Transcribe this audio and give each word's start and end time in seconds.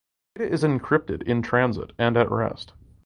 Data 0.33 0.51
is 0.51 0.63
encrypted 0.63 1.21
in 1.21 1.43
transit 1.43 1.91
and 1.99 2.17
at 2.17 2.31
rest. 2.31 2.73